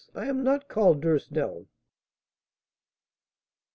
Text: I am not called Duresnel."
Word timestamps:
I 0.15 0.25
am 0.25 0.43
not 0.43 0.67
called 0.67 1.03
Duresnel." 1.03 1.67